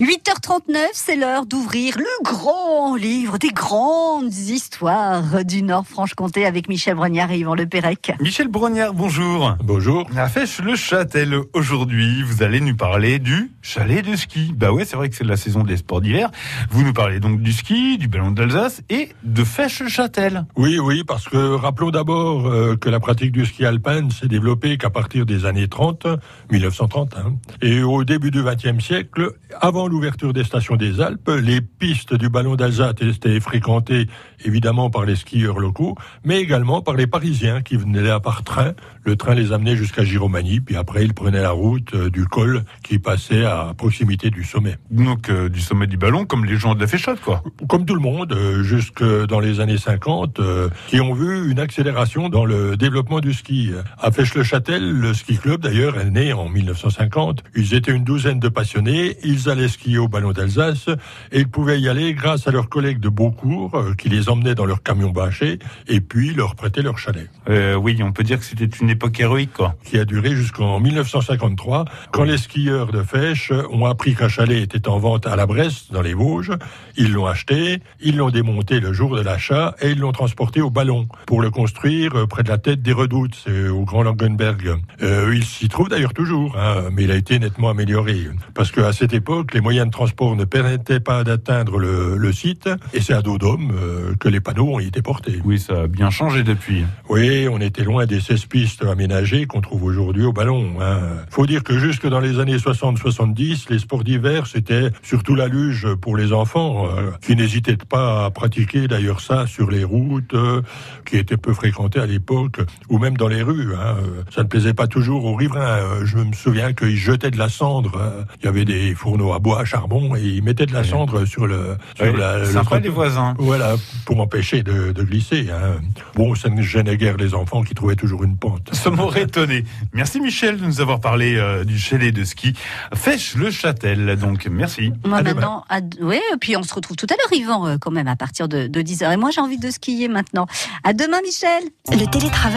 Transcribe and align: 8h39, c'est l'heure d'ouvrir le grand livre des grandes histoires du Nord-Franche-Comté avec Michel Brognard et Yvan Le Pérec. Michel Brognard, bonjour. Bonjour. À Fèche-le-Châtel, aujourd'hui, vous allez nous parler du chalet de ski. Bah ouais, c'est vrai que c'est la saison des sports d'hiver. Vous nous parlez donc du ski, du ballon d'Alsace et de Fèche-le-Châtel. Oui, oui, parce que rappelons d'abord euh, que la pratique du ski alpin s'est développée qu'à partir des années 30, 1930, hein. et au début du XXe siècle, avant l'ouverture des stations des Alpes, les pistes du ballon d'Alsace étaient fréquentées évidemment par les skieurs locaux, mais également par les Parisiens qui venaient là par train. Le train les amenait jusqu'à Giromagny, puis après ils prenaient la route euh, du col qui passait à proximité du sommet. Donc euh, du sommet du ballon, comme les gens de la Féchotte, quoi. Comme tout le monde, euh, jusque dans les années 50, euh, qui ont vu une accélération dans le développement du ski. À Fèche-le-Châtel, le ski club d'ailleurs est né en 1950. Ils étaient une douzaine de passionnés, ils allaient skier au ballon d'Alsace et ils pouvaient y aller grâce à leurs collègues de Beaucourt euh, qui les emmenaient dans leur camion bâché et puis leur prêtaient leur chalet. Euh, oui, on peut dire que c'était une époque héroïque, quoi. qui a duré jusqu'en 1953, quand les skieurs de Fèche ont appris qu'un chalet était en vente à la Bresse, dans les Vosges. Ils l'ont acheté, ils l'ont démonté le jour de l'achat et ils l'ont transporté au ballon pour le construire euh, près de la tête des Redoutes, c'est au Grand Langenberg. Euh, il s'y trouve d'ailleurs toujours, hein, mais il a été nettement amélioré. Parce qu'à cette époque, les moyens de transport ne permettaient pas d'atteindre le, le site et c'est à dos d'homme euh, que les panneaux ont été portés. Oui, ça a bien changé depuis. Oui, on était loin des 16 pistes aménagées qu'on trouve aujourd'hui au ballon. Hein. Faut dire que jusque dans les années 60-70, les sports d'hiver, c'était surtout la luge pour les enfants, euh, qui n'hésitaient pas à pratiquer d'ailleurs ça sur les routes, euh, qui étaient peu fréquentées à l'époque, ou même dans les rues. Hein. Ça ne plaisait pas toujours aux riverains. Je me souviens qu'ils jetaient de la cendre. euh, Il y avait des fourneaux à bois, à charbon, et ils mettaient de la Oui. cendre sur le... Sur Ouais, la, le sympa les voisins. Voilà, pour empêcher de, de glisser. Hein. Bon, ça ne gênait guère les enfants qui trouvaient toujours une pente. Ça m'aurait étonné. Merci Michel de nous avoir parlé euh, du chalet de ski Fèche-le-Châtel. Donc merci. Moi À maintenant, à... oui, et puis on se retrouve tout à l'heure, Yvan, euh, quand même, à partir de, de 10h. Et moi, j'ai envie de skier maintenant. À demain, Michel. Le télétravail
8h39, 0.00 0.78
c'est 0.92 1.14
l'heure 1.14 1.46
d'ouvrir 1.46 1.96
le 1.96 2.24
grand 2.24 2.96
livre 2.96 3.38
des 3.38 3.50
grandes 3.50 4.34
histoires 4.34 5.44
du 5.44 5.62
Nord-Franche-Comté 5.62 6.46
avec 6.46 6.68
Michel 6.68 6.96
Brognard 6.96 7.30
et 7.30 7.38
Yvan 7.38 7.54
Le 7.54 7.66
Pérec. 7.66 8.12
Michel 8.20 8.48
Brognard, 8.48 8.92
bonjour. 8.92 9.56
Bonjour. 9.62 10.08
À 10.16 10.28
Fèche-le-Châtel, 10.28 11.38
aujourd'hui, 11.52 12.24
vous 12.24 12.42
allez 12.42 12.60
nous 12.60 12.74
parler 12.74 13.20
du 13.20 13.52
chalet 13.62 14.04
de 14.04 14.16
ski. 14.16 14.52
Bah 14.56 14.72
ouais, 14.72 14.84
c'est 14.84 14.96
vrai 14.96 15.10
que 15.10 15.14
c'est 15.14 15.22
la 15.22 15.36
saison 15.36 15.62
des 15.62 15.76
sports 15.76 16.00
d'hiver. 16.00 16.32
Vous 16.70 16.82
nous 16.82 16.92
parlez 16.92 17.20
donc 17.20 17.40
du 17.40 17.52
ski, 17.52 17.96
du 17.96 18.08
ballon 18.08 18.32
d'Alsace 18.32 18.82
et 18.90 19.10
de 19.22 19.44
Fèche-le-Châtel. 19.44 20.44
Oui, 20.56 20.80
oui, 20.80 21.04
parce 21.04 21.28
que 21.28 21.36
rappelons 21.36 21.90
d'abord 21.90 22.48
euh, 22.48 22.76
que 22.76 22.88
la 22.88 22.98
pratique 22.98 23.30
du 23.30 23.46
ski 23.46 23.64
alpin 23.64 24.10
s'est 24.10 24.26
développée 24.26 24.76
qu'à 24.76 24.90
partir 24.90 25.24
des 25.24 25.46
années 25.46 25.68
30, 25.68 26.08
1930, 26.50 27.14
hein. 27.16 27.34
et 27.62 27.84
au 27.84 28.02
début 28.02 28.32
du 28.32 28.42
XXe 28.42 28.84
siècle, 28.84 29.30
avant 29.60 29.83
l'ouverture 29.88 30.32
des 30.32 30.44
stations 30.44 30.76
des 30.76 31.00
Alpes, 31.00 31.30
les 31.42 31.60
pistes 31.60 32.14
du 32.14 32.28
ballon 32.28 32.56
d'Alsace 32.56 32.94
étaient 33.00 33.40
fréquentées 33.40 34.06
évidemment 34.44 34.90
par 34.90 35.04
les 35.04 35.16
skieurs 35.16 35.58
locaux, 35.58 35.96
mais 36.24 36.40
également 36.40 36.82
par 36.82 36.94
les 36.94 37.06
Parisiens 37.06 37.62
qui 37.62 37.76
venaient 37.76 38.02
là 38.02 38.20
par 38.20 38.44
train. 38.44 38.74
Le 39.04 39.16
train 39.16 39.34
les 39.34 39.52
amenait 39.52 39.76
jusqu'à 39.76 40.04
Giromagny, 40.04 40.60
puis 40.60 40.76
après 40.76 41.04
ils 41.04 41.14
prenaient 41.14 41.42
la 41.42 41.50
route 41.50 41.94
euh, 41.94 42.10
du 42.10 42.26
col 42.26 42.64
qui 42.82 42.98
passait 42.98 43.44
à 43.44 43.74
proximité 43.76 44.30
du 44.30 44.44
sommet. 44.44 44.76
Donc 44.90 45.28
euh, 45.28 45.48
du 45.48 45.60
sommet 45.60 45.86
du 45.86 45.96
ballon, 45.96 46.24
comme 46.24 46.44
les 46.44 46.56
gens 46.56 46.74
de 46.74 46.80
la 46.80 46.86
Féchotte, 46.86 47.20
quoi. 47.20 47.42
Comme 47.68 47.86
tout 47.86 47.94
le 47.94 48.00
monde, 48.00 48.32
euh, 48.32 48.62
jusque 48.62 49.02
dans 49.02 49.40
les 49.40 49.60
années 49.60 49.78
50, 49.78 50.40
euh, 50.40 50.68
qui 50.88 51.00
ont 51.00 51.14
vu 51.14 51.50
une 51.50 51.58
accélération 51.58 52.28
dans 52.28 52.44
le 52.44 52.76
développement 52.76 53.20
du 53.20 53.32
ski. 53.32 53.70
À 53.98 54.10
Fèche-le-Châtel, 54.10 54.90
le 54.90 55.14
ski 55.14 55.36
club 55.36 55.60
d'ailleurs 55.60 55.98
est 55.98 56.10
né 56.10 56.32
en 56.32 56.48
1950. 56.48 57.42
Ils 57.56 57.74
étaient 57.74 57.92
une 57.92 58.04
douzaine 58.04 58.40
de 58.40 58.48
passionnés, 58.48 59.16
ils 59.24 59.48
allaient 59.48 59.68
skier 59.74 59.98
au 59.98 60.08
ballon 60.08 60.32
d'Alsace 60.32 60.88
et 61.32 61.40
ils 61.40 61.48
pouvaient 61.48 61.80
y 61.80 61.88
aller 61.88 62.14
grâce 62.14 62.48
à 62.48 62.50
leurs 62.50 62.68
collègues 62.68 63.00
de 63.00 63.08
Beaucourt 63.08 63.74
euh, 63.74 63.94
qui 63.94 64.08
les 64.08 64.28
emmenaient 64.28 64.54
dans 64.54 64.66
leur 64.66 64.82
camion 64.82 65.10
bâché 65.10 65.58
et 65.86 66.00
puis 66.00 66.32
leur 66.34 66.54
prêtaient 66.54 66.82
leur 66.82 66.98
chalet. 66.98 67.28
Euh, 67.48 67.74
oui, 67.74 68.00
on 68.02 68.12
peut 68.12 68.24
dire 68.24 68.38
que 68.38 68.44
c'était 68.44 68.64
une 68.64 68.90
époque 68.90 69.18
héroïque, 69.20 69.52
quoi. 69.52 69.74
qui 69.84 69.98
a 69.98 70.04
duré 70.04 70.34
jusqu'en 70.34 70.80
1953, 70.80 71.84
quand 72.12 72.24
les 72.24 72.38
skieurs 72.38 72.92
de 72.92 73.02
Fèche 73.02 73.52
ont 73.70 73.86
appris 73.86 74.14
qu'un 74.14 74.28
chalet 74.28 74.62
était 74.62 74.88
en 74.88 74.98
vente 74.98 75.26
à 75.26 75.36
la 75.36 75.46
Bresse, 75.46 75.90
dans 75.90 76.02
les 76.02 76.14
Vosges. 76.14 76.52
Ils 76.96 77.12
l'ont 77.12 77.26
acheté, 77.26 77.80
ils 78.00 78.16
l'ont 78.16 78.30
démonté 78.30 78.80
le 78.80 78.92
jour 78.92 79.16
de 79.16 79.20
l'achat 79.20 79.74
et 79.80 79.90
ils 79.90 79.98
l'ont 79.98 80.12
transporté 80.12 80.60
au 80.60 80.70
ballon 80.70 81.08
pour 81.26 81.42
le 81.42 81.50
construire 81.50 82.14
euh, 82.16 82.26
près 82.26 82.42
de 82.42 82.48
la 82.48 82.58
tête 82.58 82.82
des 82.82 82.92
Redoutes, 82.92 83.34
c'est 83.44 83.68
au 83.68 83.84
Grand 83.84 84.02
Langenberg. 84.02 84.76
Euh, 85.02 85.32
il 85.34 85.44
s'y 85.44 85.68
trouve 85.68 85.88
d'ailleurs 85.88 86.14
toujours, 86.14 86.56
hein, 86.58 86.84
mais 86.92 87.04
il 87.04 87.10
a 87.10 87.16
été 87.16 87.38
nettement 87.38 87.70
amélioré. 87.70 88.28
Parce 88.54 88.70
qu'à 88.70 88.92
cette 88.92 89.12
époque, 89.12 89.54
les 89.54 89.60
moyens 89.64 89.86
de 89.86 89.92
transport 89.92 90.36
ne 90.36 90.44
permettaient 90.44 91.00
pas 91.00 91.24
d'atteindre 91.24 91.78
le, 91.78 92.16
le 92.18 92.32
site 92.32 92.68
et 92.92 93.00
c'est 93.00 93.14
à 93.14 93.22
dos 93.22 93.38
d'homme 93.38 93.72
euh, 93.74 94.14
que 94.20 94.28
les 94.28 94.40
panneaux 94.40 94.74
ont 94.74 94.78
été 94.78 95.00
portés. 95.00 95.40
Oui, 95.42 95.58
ça 95.58 95.82
a 95.82 95.86
bien 95.86 96.10
changé 96.10 96.42
depuis. 96.42 96.84
Oui, 97.08 97.48
on 97.50 97.58
était 97.60 97.82
loin 97.82 98.04
des 98.04 98.20
16 98.20 98.44
pistes 98.44 98.84
aménagées 98.84 99.46
qu'on 99.46 99.62
trouve 99.62 99.84
aujourd'hui 99.84 100.24
au 100.24 100.32
ballon. 100.34 100.74
Hein. 100.82 100.98
Faut 101.30 101.46
dire 101.46 101.64
que 101.64 101.78
jusque 101.78 102.06
dans 102.06 102.20
les 102.20 102.38
années 102.40 102.58
60-70, 102.58 103.70
les 103.70 103.78
sports 103.78 104.04
d'hiver, 104.04 104.46
c'était 104.46 104.90
surtout 105.02 105.34
la 105.34 105.48
luge 105.48 105.88
pour 106.00 106.16
les 106.16 106.32
enfants, 106.34 106.86
euh, 106.86 107.10
qui 107.22 107.34
n'hésitaient 107.34 107.78
pas 107.78 108.26
à 108.26 108.30
pratiquer 108.30 108.86
d'ailleurs 108.86 109.20
ça 109.20 109.46
sur 109.46 109.70
les 109.70 109.82
routes, 109.84 110.34
euh, 110.34 110.60
qui 111.06 111.16
étaient 111.16 111.38
peu 111.38 111.54
fréquentées 111.54 112.00
à 112.00 112.06
l'époque, 112.06 112.60
ou 112.90 112.98
même 112.98 113.16
dans 113.16 113.28
les 113.28 113.42
rues. 113.42 113.74
Hein. 113.74 113.96
Ça 114.34 114.42
ne 114.42 114.48
plaisait 114.48 114.74
pas 114.74 114.86
toujours 114.88 115.24
aux 115.24 115.34
riverains. 115.34 116.04
Je 116.04 116.18
me 116.18 116.32
souviens 116.34 116.74
qu'ils 116.74 116.96
jetaient 116.98 117.30
de 117.30 117.38
la 117.38 117.48
cendre. 117.48 117.92
euh, 117.96 118.24
Il 118.42 118.44
y 118.44 118.48
avait 118.48 118.66
des 118.66 118.94
fourneaux 118.94 119.32
à 119.32 119.38
bois, 119.38 119.53
à 119.60 119.64
charbon, 119.64 120.14
et 120.16 120.22
ils 120.22 120.42
mettaient 120.42 120.66
de 120.66 120.72
la 120.72 120.80
Oui. 120.82 120.88
cendre 120.88 121.24
sur 121.24 121.46
le... 121.46 121.76
Sur 121.96 122.04
Ouais, 122.06 122.12
la, 122.16 122.38
le 122.38 122.44
sympa 122.46 122.78
les 122.80 122.88
voisins. 122.88 123.34
Voilà, 123.38 123.74
pour 124.04 124.20
empêcher 124.20 124.62
de, 124.62 124.92
de 124.92 125.02
glisser. 125.02 125.48
Hein. 125.50 125.80
Bon, 126.14 126.34
ça 126.34 126.48
ne 126.48 126.60
gênait 126.62 126.96
guère 126.96 127.16
les 127.16 127.34
enfants 127.34 127.62
qui 127.62 127.74
trouvaient 127.74 127.96
toujours 127.96 128.24
une 128.24 128.36
pente. 128.36 128.68
Ça 128.72 128.90
m'aurait 128.90 129.22
étonné. 129.30 129.64
Merci 129.92 130.20
Michel 130.20 130.58
de 130.60 130.64
nous 130.66 130.80
avoir 130.80 131.00
parlé 131.00 131.36
euh, 131.36 131.64
du 131.64 131.78
chalet 131.78 132.12
de 132.14 132.24
ski 132.24 132.54
Fèche-le-Châtel. 132.94 134.16
Donc 134.16 134.46
merci. 134.50 134.92
Moi 135.04 135.18
À 135.18 135.22
maintenant, 135.22 135.64
à... 135.68 135.80
oui, 136.00 136.16
et 136.32 136.36
puis 136.40 136.56
on 136.56 136.62
se 136.62 136.74
retrouve 136.74 136.96
tout 136.96 137.06
à 137.10 137.14
l'heure, 137.14 137.38
Yvan, 137.40 137.66
euh, 137.66 137.76
quand 137.80 137.90
même, 137.90 138.08
à 138.08 138.16
partir 138.16 138.48
de, 138.48 138.66
de 138.66 138.80
10h. 138.82 139.12
Et 139.12 139.16
moi, 139.16 139.30
j'ai 139.30 139.40
envie 139.40 139.58
de 139.58 139.70
skier 139.70 140.08
maintenant. 140.08 140.46
À 140.84 140.92
demain, 140.92 141.18
Michel. 141.24 141.62
Le 141.90 142.06
télétravail 142.10 142.54